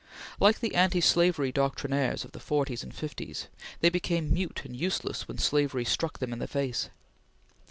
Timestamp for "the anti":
0.61-0.99